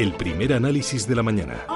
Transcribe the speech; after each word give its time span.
El 0.00 0.14
primer 0.14 0.54
análisis 0.54 1.06
de 1.06 1.14
la 1.14 1.22
mañana. 1.22 1.66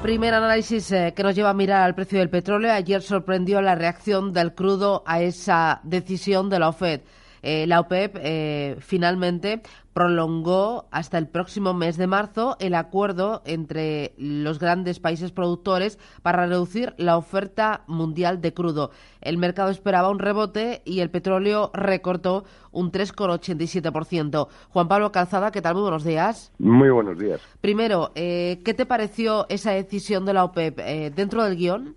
Primer 0.00 0.32
análisis 0.32 0.90
eh, 0.92 1.12
que 1.14 1.22
nos 1.22 1.34
lleva 1.34 1.50
a 1.50 1.52
mirar 1.52 1.82
al 1.82 1.94
precio 1.94 2.20
del 2.20 2.30
petróleo. 2.30 2.72
Ayer 2.72 3.02
sorprendió 3.02 3.60
la 3.60 3.74
reacción 3.74 4.32
del 4.32 4.54
crudo 4.54 5.02
a 5.04 5.20
esa 5.20 5.82
decisión 5.82 6.48
de 6.48 6.58
la 6.58 6.70
OFED. 6.70 7.02
Eh, 7.42 7.66
la 7.66 7.80
OPEP 7.80 8.16
eh, 8.20 8.76
finalmente 8.80 9.62
prolongó 9.92 10.86
hasta 10.90 11.18
el 11.18 11.26
próximo 11.26 11.74
mes 11.74 11.96
de 11.96 12.06
marzo 12.06 12.56
el 12.60 12.74
acuerdo 12.74 13.42
entre 13.44 14.12
los 14.18 14.58
grandes 14.58 15.00
países 15.00 15.32
productores 15.32 15.98
para 16.22 16.46
reducir 16.46 16.94
la 16.96 17.16
oferta 17.16 17.82
mundial 17.86 18.40
de 18.40 18.54
crudo. 18.54 18.90
El 19.20 19.36
mercado 19.36 19.70
esperaba 19.70 20.10
un 20.10 20.18
rebote 20.18 20.82
y 20.84 21.00
el 21.00 21.10
petróleo 21.10 21.70
recortó 21.74 22.44
un 22.70 22.92
3,87%. 22.92 24.48
Juan 24.68 24.88
Pablo 24.88 25.12
Calzada, 25.12 25.50
¿qué 25.50 25.60
tal? 25.60 25.74
Muy 25.74 25.82
buenos 25.82 26.04
días. 26.04 26.52
Muy 26.58 26.90
buenos 26.90 27.18
días. 27.18 27.40
Primero, 27.60 28.12
eh, 28.14 28.60
¿qué 28.64 28.74
te 28.74 28.86
pareció 28.86 29.46
esa 29.48 29.72
decisión 29.72 30.24
de 30.24 30.34
la 30.34 30.44
OPEP 30.44 30.78
dentro 31.14 31.42
del 31.44 31.56
guion? 31.56 31.96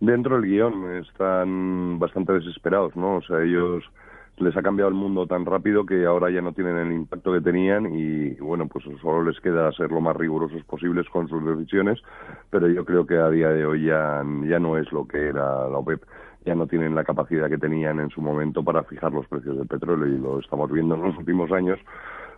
Dentro 0.00 0.38
del 0.38 0.50
guion 0.50 0.96
están 0.96 1.98
bastante 1.98 2.34
desesperados, 2.34 2.94
¿no? 2.94 3.16
O 3.16 3.22
sea, 3.22 3.42
ellos 3.42 3.82
les 4.38 4.56
ha 4.56 4.62
cambiado 4.62 4.88
el 4.88 4.94
mundo 4.94 5.26
tan 5.26 5.46
rápido 5.46 5.86
que 5.86 6.04
ahora 6.04 6.30
ya 6.30 6.42
no 6.42 6.52
tienen 6.52 6.76
el 6.76 6.92
impacto 6.92 7.32
que 7.32 7.40
tenían 7.40 7.92
y 7.94 8.34
bueno, 8.34 8.68
pues 8.68 8.84
solo 9.00 9.22
les 9.22 9.40
queda 9.40 9.72
ser 9.72 9.90
lo 9.90 10.00
más 10.00 10.16
rigurosos 10.16 10.62
posibles 10.64 11.08
con 11.08 11.28
sus 11.28 11.44
decisiones, 11.44 12.00
pero 12.50 12.68
yo 12.68 12.84
creo 12.84 13.06
que 13.06 13.16
a 13.16 13.30
día 13.30 13.48
de 13.48 13.64
hoy 13.64 13.86
ya, 13.86 14.22
ya 14.46 14.58
no 14.58 14.76
es 14.76 14.90
lo 14.92 15.06
que 15.06 15.28
era 15.28 15.68
la 15.68 15.78
OPEP 15.78 16.02
ya 16.44 16.54
no 16.54 16.68
tienen 16.68 16.94
la 16.94 17.02
capacidad 17.02 17.48
que 17.48 17.58
tenían 17.58 17.98
en 17.98 18.08
su 18.10 18.22
momento 18.22 18.62
para 18.62 18.84
fijar 18.84 19.12
los 19.12 19.26
precios 19.26 19.56
del 19.56 19.66
petróleo 19.66 20.06
y 20.06 20.16
lo 20.16 20.38
estamos 20.38 20.70
viendo 20.70 20.94
en 20.94 21.02
los 21.02 21.18
últimos 21.18 21.50
años 21.50 21.80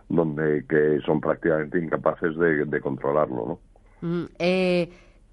donde 0.09 0.65
que 0.67 0.99
son 1.05 1.21
prácticamente 1.21 1.77
incapaces 1.77 2.35
de, 2.35 2.81
controlarlo, 2.81 3.59
¿no? 4.01 4.07
Mm, 4.09 4.25
eh 4.39 4.89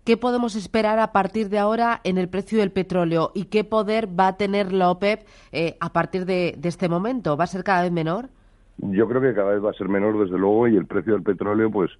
¿Qué 0.07 0.17
podemos 0.17 0.55
esperar 0.55 1.01
a 1.01 1.11
partir 1.11 1.49
de 1.49 1.59
ahora 1.59 2.01
en 2.05 2.17
el 2.17 2.29
precio 2.29 2.61
del 2.61 2.71
petróleo 2.71 3.33
y 3.35 3.47
qué 3.47 3.65
poder 3.65 4.09
va 4.09 4.29
a 4.29 4.37
tener 4.37 4.73
la 4.73 4.89
OPEP 4.89 5.27
eh, 5.51 5.77
a 5.81 5.93
partir 5.93 6.27
de, 6.27 6.57
este 6.63 6.89
momento? 6.89 7.37
¿Va 7.37 7.43
a 7.43 7.49
ser 7.49 7.65
cada 7.65 7.83
vez 7.83 7.91
menor? 7.91 8.31
Yo 8.79 9.09
creo 9.09 9.23
que 9.23 9.33
cada 9.33 9.53
vez 9.53 9.65
va 9.65 9.71
a 9.71 9.75
ser 9.75 9.89
menor, 9.89 10.19
desde 10.19 10.37
luego, 10.37 10.69
y 10.69 10.77
el 10.77 10.87
precio 10.87 11.15
del 11.15 11.23
petróleo, 11.23 11.71
pues 11.71 11.91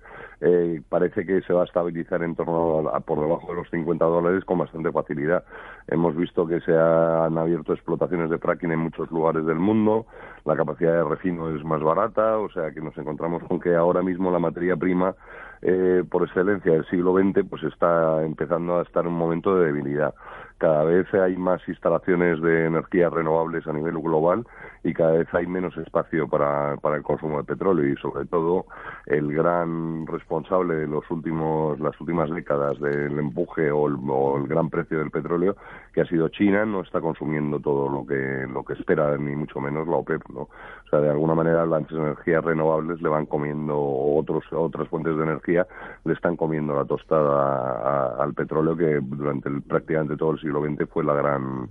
eh, 0.43 0.83
parece 0.89 1.25
que 1.25 1.41
se 1.41 1.55
va 1.55 1.63
a 1.63 1.65
estabilizar 1.65 2.23
en 2.23 2.35
torno 2.35 2.91
a, 2.91 3.01
por 3.01 3.21
debajo 3.21 3.49
de 3.49 3.55
los 3.55 3.71
50 3.71 4.05
dólares 4.05 4.45
con 4.45 4.59
bastante 4.59 4.93
facilidad. 4.93 5.43
Hemos 5.89 6.15
visto 6.15 6.47
que 6.47 6.61
se 6.61 6.77
han 6.77 7.39
abierto 7.39 7.73
explotaciones 7.73 8.29
de 8.29 8.39
fracking 8.39 8.73
en 8.73 8.81
muchos 8.81 9.11
lugares 9.11 9.47
del 9.47 9.59
mundo, 9.59 10.07
la 10.45 10.55
capacidad 10.55 10.93
de 10.93 11.05
refino 11.05 11.55
es 11.57 11.65
más 11.65 11.83
barata, 11.83 12.39
o 12.39 12.51
sea 12.51 12.71
que 12.71 12.81
nos 12.83 12.97
encontramos 12.99 13.43
con 13.45 13.59
que 13.59 13.75
ahora 13.75 14.03
mismo 14.03 14.31
la 14.31 14.39
materia 14.39 14.77
prima 14.77 15.15
eh, 15.63 16.05
por 16.09 16.25
excelencia 16.25 16.73
del 16.73 16.87
siglo 16.87 17.15
XX 17.15 17.49
pues 17.49 17.63
está 17.65 18.23
empezando 18.23 18.79
a 18.79 18.83
estar 18.83 19.05
en 19.05 19.13
un 19.13 19.19
momento 19.19 19.57
de 19.57 19.67
debilidad. 19.67 20.15
Cada 20.59 20.85
vez 20.85 21.13
hay 21.13 21.37
más 21.37 21.61
instalaciones 21.69 22.41
de 22.41 22.67
energías 22.67 23.13
renovables 23.13 23.67
a 23.67 23.73
nivel 23.75 23.99
global 23.99 24.47
y 24.87 24.95
cada 24.95 25.13
vez 25.13 25.27
hay 25.35 25.47
menos 25.47 25.77
espacio 25.77 26.29
para, 26.29 26.77
para 26.77 26.97
el 26.97 27.03
consumo 27.03 27.39
de 27.39 27.45
petróleo 27.45 27.87
y 27.93 27.97
sobre 27.97 28.25
todo 28.25 28.67
el 29.07 29.33
gran 29.35 30.07
responsable 30.07 30.77
de 30.77 30.87
los 30.87 31.09
últimos 31.11 31.79
las 31.81 32.01
últimas 32.01 32.31
décadas 32.31 32.79
del 32.81 33.19
empuje 33.19 33.71
o 33.71 33.89
el, 33.89 34.47
gran 34.47 34.71
precio 34.71 34.99
del 34.99 35.11
petróleo 35.11 35.57
que 35.93 36.03
ha 36.03 36.07
sido 36.07 36.29
China 36.29 36.65
no 36.65 36.83
está 36.83 37.01
consumiendo 37.01 37.59
todo 37.61 37.89
lo 37.89 38.07
que 38.07 38.47
lo 38.49 38.65
que 38.65 38.75
espera 38.75 39.17
ni 39.19 39.35
mucho 39.35 39.61
menos 39.61 39.89
la 39.89 39.97
OPEP 39.97 40.23
no 40.33 40.43
o 40.43 40.89
sea 40.89 41.01
de 41.01 41.11
alguna 41.11 41.35
manera 41.35 41.67
las 41.67 41.91
energías 41.91 42.45
renovables 42.45 43.03
le 43.03 43.09
van 43.09 43.27
comiendo 43.27 43.77
otros 43.79 44.45
otras 44.53 44.89
fuentes 44.89 45.17
de 45.17 45.23
energía 45.23 45.67
le 46.05 46.13
están 46.13 46.37
comiendo 46.37 46.75
la 46.75 46.85
tostada 46.85 48.23
al 48.23 48.35
petróleo 48.35 48.77
que 48.77 49.01
durante 49.03 49.51
prácticamente 49.67 50.17
todo 50.17 50.33
el 50.33 50.39
siglo 50.47 50.63
XX 50.63 50.89
fue 50.89 51.05
la 51.05 51.15
gran 51.15 51.69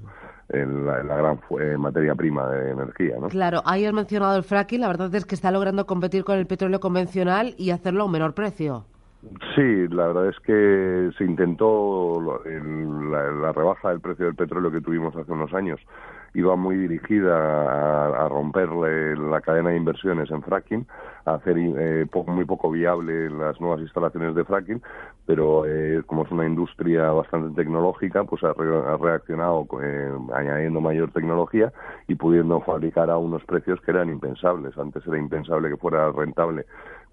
la, 0.49 1.01
gran 1.01 1.39
materia 1.79 2.13
prima 2.15 2.47
de 2.49 2.71
energía. 2.71 3.15
¿no? 3.19 3.29
Claro, 3.29 3.61
ahí 3.65 3.85
has 3.85 3.93
mencionado 3.93 4.37
el 4.37 4.43
fracking, 4.43 4.81
la 4.81 4.87
verdad 4.87 5.13
es 5.15 5.25
que 5.25 5.35
está 5.35 5.51
logrando 5.51 5.85
competir 5.85 6.23
con 6.23 6.37
el 6.37 6.45
petróleo 6.45 6.79
convencional 6.79 7.55
y 7.57 7.71
hacerlo 7.71 8.03
a 8.03 8.05
un 8.05 8.11
menor 8.11 8.33
precio. 8.33 8.85
Sí, 9.55 9.87
la 9.89 10.07
verdad 10.07 10.29
es 10.29 10.39
que 10.41 11.09
se 11.17 11.23
intentó 11.23 12.21
la, 12.21 13.51
rebaja 13.53 13.89
del 13.89 13.99
precio 13.99 14.25
del 14.25 14.35
petróleo 14.35 14.71
que 14.71 14.81
tuvimos 14.81 15.15
hace 15.15 15.31
unos 15.31 15.51
años 15.53 15.79
iba 16.35 16.56
muy 16.56 16.75
dirigida 16.75 18.25
a, 18.25 18.29
romperle 18.29 19.16
la 19.16 19.41
cadena 19.41 19.69
de 19.69 19.78
inversiones 19.78 20.29
en 20.29 20.44
fracking, 20.44 20.85
a 21.25 21.35
hacer 21.35 21.56
eh, 21.57 22.06
muy 22.28 22.46
poco 22.46 22.69
viable 22.69 23.29
las 23.29 23.59
nuevas 23.62 23.79
instalaciones 23.79 24.35
de 24.35 24.44
fracking, 24.44 24.81
pero 25.25 25.66
eh, 25.66 26.03
como 26.06 26.23
es 26.23 26.31
una 26.31 26.46
industria 26.46 27.12
bastante 27.12 27.56
tecnológica, 27.56 28.25
pues 28.25 28.44
ha, 28.44 28.53
reaccionado 28.53 29.66
eh, 29.81 30.12
añadiendo 30.34 30.81
mayor 30.81 31.12
tecnología 31.12 31.72
y 32.07 32.16
pudiendo 32.16 32.59
fabricar 32.62 33.09
a 33.09 33.17
unos 33.17 33.44
precios 33.46 33.79
que 33.81 33.91
eran 33.91 34.09
impensables. 34.09 34.78
Antes 34.78 35.07
era 35.07 35.17
impensable 35.17 35.69
que 35.69 35.78
fuera 35.78 36.12
rentable 36.12 36.66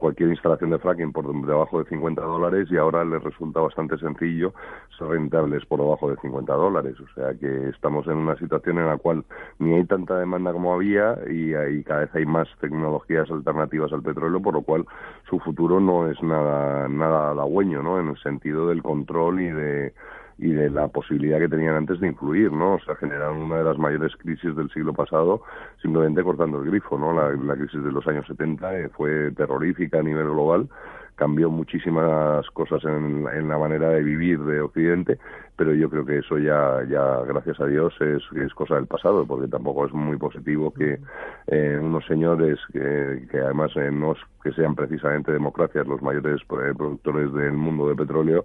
cualquier 0.02 0.30
instalación 0.30 0.70
de 0.70 0.80
fracking 0.80 1.12
por 1.12 1.24
debajo 1.46 1.78
de 1.78 1.88
50 1.88 2.20
dólares 2.20 2.66
y 2.72 2.76
ahora 2.76 3.04
les 3.04 3.22
resulta 3.22 3.60
bastante 3.60 3.96
sencillo 3.98 4.52
ser 4.98 5.06
rentables 5.06 5.64
por 5.66 5.78
debajo 5.78 6.10
de 6.10 6.16
50 6.16 6.52
dólares. 6.52 6.96
O 6.98 7.06
sea 7.14 7.32
que 7.38 7.68
estamos 7.68 8.08
en 8.08 8.16
una 8.16 8.36
situación 8.36 8.78
en 8.78 8.86
la 8.86 8.96
cual 8.96 9.11
ni 9.58 9.74
hay 9.74 9.84
tanta 9.84 10.18
demanda 10.18 10.52
como 10.52 10.74
había 10.74 11.18
y, 11.28 11.54
y 11.54 11.84
cada 11.84 12.00
vez 12.00 12.14
hay 12.14 12.26
más 12.26 12.48
tecnologías 12.60 13.30
alternativas 13.30 13.92
al 13.92 14.02
petróleo, 14.02 14.40
por 14.40 14.54
lo 14.54 14.62
cual 14.62 14.84
su 15.28 15.38
futuro 15.40 15.80
no 15.80 16.08
es 16.08 16.22
nada, 16.22 16.88
nada 16.88 17.30
halagüeño, 17.30 17.82
¿no? 17.82 18.00
En 18.00 18.08
el 18.08 18.18
sentido 18.18 18.68
del 18.68 18.82
control 18.82 19.40
y 19.40 19.50
de 19.50 19.94
y 20.38 20.52
de 20.52 20.70
la 20.70 20.88
posibilidad 20.88 21.38
que 21.38 21.48
tenían 21.48 21.76
antes 21.76 22.00
de 22.00 22.08
influir, 22.08 22.52
¿no? 22.52 22.74
O 22.74 22.80
sea, 22.80 22.96
generaron 22.96 23.38
una 23.38 23.58
de 23.58 23.64
las 23.64 23.78
mayores 23.78 24.16
crisis 24.16 24.56
del 24.56 24.70
siglo 24.70 24.92
pasado 24.92 25.42
simplemente 25.80 26.22
cortando 26.22 26.60
el 26.60 26.70
grifo, 26.70 26.98
¿no? 26.98 27.12
La, 27.12 27.30
la 27.30 27.54
crisis 27.54 27.82
de 27.82 27.92
los 27.92 28.06
años 28.08 28.26
70 28.26 28.78
eh, 28.78 28.88
fue 28.88 29.30
terrorífica 29.32 30.00
a 30.00 30.02
nivel 30.02 30.30
global 30.30 30.68
cambió 31.14 31.50
muchísimas 31.50 32.48
cosas 32.50 32.82
en, 32.84 33.48
la 33.48 33.58
manera 33.58 33.90
de 33.90 34.02
vivir 34.02 34.40
de 34.40 34.60
Occidente, 34.60 35.18
pero 35.56 35.74
yo 35.74 35.88
creo 35.90 36.04
que 36.04 36.18
eso 36.18 36.38
ya, 36.38 36.82
ya 36.88 37.20
gracias 37.26 37.60
a 37.60 37.66
Dios, 37.66 37.94
es, 38.00 38.22
es 38.36 38.52
cosa 38.54 38.76
del 38.76 38.86
pasado, 38.86 39.26
porque 39.26 39.48
tampoco 39.48 39.86
es 39.86 39.92
muy 39.92 40.16
positivo 40.16 40.72
que 40.72 40.98
eh, 41.46 41.78
unos 41.80 42.04
señores 42.06 42.58
que, 42.72 43.26
que 43.30 43.38
además 43.38 43.70
eh, 43.76 43.90
no 43.92 44.12
es 44.12 44.18
que 44.42 44.52
sean 44.52 44.74
precisamente 44.74 45.30
democracias 45.30 45.86
los 45.86 46.02
mayores 46.02 46.40
eh, 46.40 46.74
productores 46.76 47.32
del 47.32 47.52
mundo 47.52 47.88
de 47.88 47.94
petróleo, 47.94 48.44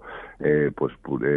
pues 0.76 0.94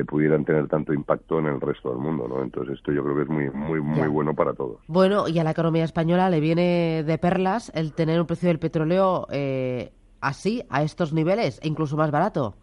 pudieran 0.08 0.46
tener 0.46 0.68
tanto 0.68 0.94
impacto 0.94 1.40
en 1.40 1.48
el 1.48 1.60
resto 1.60 1.90
del 1.90 1.98
mundo, 1.98 2.28
¿no? 2.28 2.44
Entonces 2.44 2.78
esto 2.78 2.92
yo 2.92 3.04
creo 3.04 3.16
que 3.16 3.24
es 3.24 3.30
muy, 3.30 3.50
muy, 3.50 3.82
muy 3.82 4.08
bueno 4.08 4.36
para 4.36 4.54
todos. 4.54 4.80
Bueno, 4.88 5.28
y 5.28 5.40
a 5.40 5.44
la 5.44 5.52
economía 5.52 5.84
española 5.84 6.30
le 6.30 6.40
viene 6.40 7.04
de 7.04 7.18
perlas 7.18 7.72
el 7.74 7.94
tener 7.94 8.20
un 8.20 8.28
precio 8.28 8.50
del 8.50 8.60
petróleo 8.60 9.28
eh, 9.32 9.92
así, 10.22 10.64
a 10.70 10.84
estos 10.84 11.14
niveles, 11.14 11.60
e 11.64 11.68
incluso 11.68 11.98
más 11.98 12.12
barato. 12.12 12.56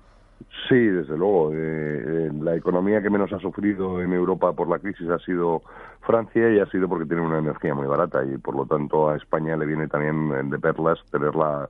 Sí, 0.69 0.77
desde 0.77 1.17
luego. 1.17 1.53
Eh, 1.53 1.57
eh, 1.57 2.31
la 2.41 2.55
economía 2.55 3.03
que 3.03 3.11
menos 3.11 3.33
ha 3.33 3.41
sufrido 3.41 4.01
en 4.01 4.13
Europa 4.13 4.53
por 4.53 4.69
la 4.69 4.79
crisis 4.79 5.09
ha 5.11 5.19
sido 5.19 5.63
Francia 6.03 6.51
y 6.51 6.61
ha 6.61 6.67
sido 6.67 6.89
porque 6.89 7.07
tiene 7.07 7.23
una 7.23 7.39
energía 7.39 7.75
muy 7.75 7.87
barata 7.87 8.25
y 8.25 8.39
por 8.39 8.55
lo 8.55 8.67
tanto 8.67 9.09
a 9.09 9.17
España 9.17 9.57
le 9.57 9.67
viene 9.67 9.89
también 9.89 10.51
de 10.51 10.59
perlas 10.59 10.99
tenerla 11.11 11.69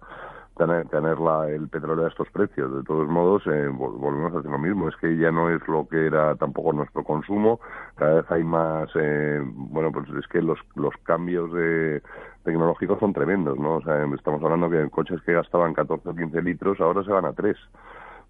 tener, 0.59 0.87
tener 0.89 1.19
la, 1.19 1.49
el 1.49 1.69
petróleo 1.69 2.05
a 2.05 2.09
estos 2.09 2.29
precios. 2.31 2.75
De 2.75 2.83
todos 2.83 3.09
modos, 3.09 3.43
eh, 3.47 3.69
volvemos 3.69 4.35
a 4.35 4.39
hacer 4.41 4.51
lo 4.51 4.59
mismo. 4.59 4.89
Es 4.89 4.97
que 4.97 5.17
ya 5.17 5.31
no 5.31 5.49
es 5.49 5.67
lo 5.67 5.89
que 5.89 6.07
era 6.07 6.35
tampoco 6.37 6.73
nuestro 6.73 7.03
consumo. 7.05 7.61
Cada 7.95 8.17
vez 8.17 8.31
hay 8.31 8.45
más, 8.45 8.91
eh, 8.95 9.41
bueno, 9.43 9.91
pues 9.93 10.07
es 10.11 10.27
que 10.29 10.43
los, 10.43 10.59
los 10.75 10.95
cambios 11.05 11.51
de, 11.53 12.03
tecnológicos 12.45 12.99
son 12.99 13.13
tremendos, 13.13 13.59
¿no? 13.59 13.77
O 13.77 13.83
sea, 13.83 14.05
estamos 14.15 14.43
hablando 14.43 14.69
que 14.69 14.91
coches 14.91 15.23
que 15.23 15.33
gastaban 15.33 15.73
14 15.73 16.09
o 16.09 16.15
15 16.15 16.43
litros 16.43 16.81
ahora 16.81 17.03
se 17.05 17.11
van 17.11 17.25
a 17.25 17.33
3. 17.33 17.57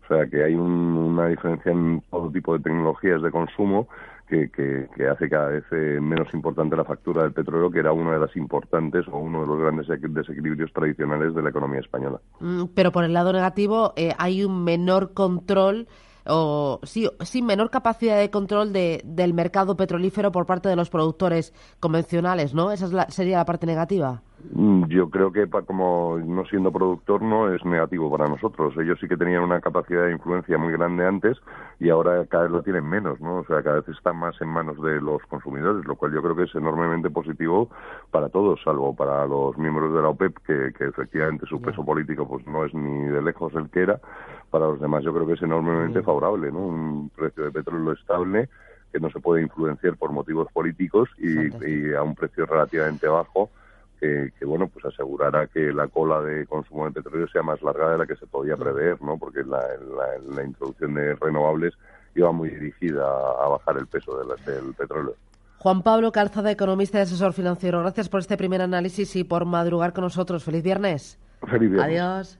O 0.04 0.06
sea, 0.08 0.26
que 0.26 0.44
hay 0.44 0.54
una 0.54 1.26
diferencia 1.26 1.72
en 1.72 2.02
todo 2.10 2.30
tipo 2.30 2.56
de 2.56 2.62
tecnologías 2.62 3.20
de 3.22 3.30
consumo 3.30 3.88
que, 4.28 4.50
que, 4.50 5.08
hace 5.08 5.28
cada 5.28 5.48
vez 5.48 5.64
eh, 5.70 5.98
menos 6.00 6.32
importante 6.34 6.76
la 6.76 6.84
factura 6.84 7.22
del 7.22 7.32
petróleo, 7.32 7.70
que 7.70 7.78
era 7.78 7.92
una 7.92 8.12
de 8.12 8.18
las 8.18 8.36
importantes 8.36 9.06
o 9.08 9.18
uno 9.18 9.42
de 9.42 9.46
los 9.46 9.58
grandes 9.58 9.86
desequilibrios 9.88 10.72
tradicionales 10.72 11.34
de 11.34 11.42
la 11.42 11.50
economía 11.50 11.80
española. 11.80 12.20
Mm, 12.40 12.64
pero 12.74 12.92
por 12.92 13.04
el 13.04 13.12
lado 13.12 13.32
negativo, 13.32 13.94
eh, 13.96 14.12
hay 14.18 14.44
un 14.44 14.64
menor 14.64 15.14
control 15.14 15.88
o 16.26 16.80
sí, 16.82 17.08
sí 17.20 17.40
menor 17.42 17.70
capacidad 17.70 18.18
de 18.18 18.30
control 18.30 18.72
de, 18.72 19.00
del 19.04 19.32
mercado 19.32 19.76
petrolífero 19.76 20.30
por 20.30 20.44
parte 20.44 20.68
de 20.68 20.76
los 20.76 20.90
productores 20.90 21.54
convencionales, 21.80 22.54
¿no? 22.54 22.70
Esa 22.70 23.10
sería 23.10 23.38
la 23.38 23.44
parte 23.46 23.66
negativa. 23.66 24.22
Mm, 24.54 24.84
yo 24.86 25.10
creo 25.10 25.32
que 25.32 25.48
como 25.66 26.18
no 26.24 26.44
siendo 26.46 26.70
productor 26.70 27.22
no 27.22 27.52
es 27.52 27.64
negativo 27.64 28.10
para 28.10 28.28
nosotros. 28.28 28.74
Ellos 28.76 28.98
sí 29.00 29.08
que 29.08 29.16
tenían 29.16 29.42
una 29.42 29.60
capacidad 29.60 30.04
de 30.04 30.12
influencia 30.12 30.56
muy 30.58 30.72
grande 30.72 31.04
antes 31.06 31.36
y 31.80 31.90
ahora 31.90 32.24
cada 32.26 32.44
vez 32.44 32.52
lo 32.52 32.62
tienen 32.62 32.88
menos, 32.88 33.20
¿no? 33.20 33.38
O 33.38 33.44
sea, 33.44 33.62
cada 33.62 33.80
vez 33.80 33.88
están 33.88 34.16
más 34.16 34.40
en 34.40 34.48
manos 34.48 34.80
de 34.80 35.00
los 35.00 35.22
consumidores, 35.26 35.84
lo 35.86 35.96
cual 35.96 36.12
yo 36.12 36.22
creo 36.22 36.36
que 36.36 36.44
es 36.44 36.54
enormemente 36.54 37.10
positivo 37.10 37.68
para 38.10 38.28
todos, 38.28 38.60
salvo 38.62 38.94
para 38.94 39.26
los 39.26 39.58
miembros 39.58 39.92
de 39.92 40.02
la 40.02 40.08
OPEP, 40.08 40.36
que, 40.46 40.72
que 40.76 40.84
efectivamente 40.84 41.46
su 41.46 41.60
peso 41.60 41.84
político 41.84 42.28
pues 42.28 42.46
no 42.46 42.64
es 42.64 42.72
ni 42.74 43.08
de 43.08 43.22
lejos 43.22 43.52
el 43.54 43.68
que 43.70 43.82
era. 43.82 44.00
Para 44.50 44.66
los 44.66 44.80
demás 44.80 45.02
yo 45.02 45.12
creo 45.12 45.26
que 45.26 45.34
es 45.34 45.42
enormemente 45.42 46.00
favorable, 46.02 46.52
¿no? 46.52 46.60
Un 46.60 47.10
precio 47.10 47.44
de 47.44 47.50
petróleo 47.50 47.92
estable 47.92 48.48
que 48.92 49.00
no 49.00 49.10
se 49.10 49.20
puede 49.20 49.42
influenciar 49.42 49.96
por 49.96 50.12
motivos 50.12 50.50
políticos 50.52 51.10
y 51.18 51.92
a 51.92 52.02
un 52.02 52.14
precio 52.14 52.46
relativamente 52.46 53.06
bajo 53.06 53.50
que, 53.98 54.32
bueno, 54.44 54.68
pues 54.68 54.84
asegurará 54.84 55.46
que 55.46 55.72
la 55.72 55.88
cola 55.88 56.20
de 56.20 56.46
consumo 56.46 56.86
de 56.86 56.92
petróleo 56.92 57.28
sea 57.28 57.42
más 57.42 57.60
larga 57.62 57.90
de 57.90 57.98
la 57.98 58.06
que 58.06 58.16
se 58.16 58.26
podía 58.26 58.56
prever, 58.56 59.00
¿no? 59.02 59.18
Porque 59.18 59.42
la, 59.44 59.64
la, 60.34 60.44
introducción 60.44 60.94
de 60.94 61.14
renovables 61.16 61.74
iba 62.14 62.32
muy 62.32 62.50
dirigida 62.50 63.04
a, 63.04 63.48
bajar 63.48 63.76
el 63.78 63.86
peso 63.86 64.18
del 64.18 64.74
petróleo. 64.74 65.14
Juan 65.58 65.82
Pablo 65.82 66.12
Calzada, 66.12 66.50
economista 66.50 66.98
y 66.98 67.02
asesor 67.02 67.32
financiero. 67.32 67.80
Gracias 67.80 68.08
por 68.08 68.20
este 68.20 68.36
primer 68.36 68.62
análisis 68.62 69.16
y 69.16 69.24
por 69.24 69.44
madrugar 69.44 69.92
con 69.92 70.04
nosotros. 70.04 70.44
Feliz 70.44 70.62
viernes. 70.62 71.18
Feliz 71.40 71.70
viernes. 71.70 72.00
Adiós. 72.00 72.38